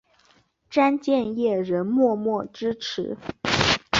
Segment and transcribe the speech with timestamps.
[0.67, 3.15] 詹建业仍默默支持。